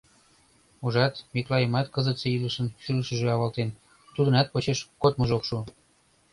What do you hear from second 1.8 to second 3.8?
кызытсе илышын шӱлышыжӧ авалтен,